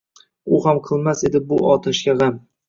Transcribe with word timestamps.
U 0.57 0.61
ham 0.63 0.79
qilmas 0.87 1.21
edi 1.29 1.43
bu 1.53 1.61
otashga 1.75 2.19
g’ash. 2.25 2.43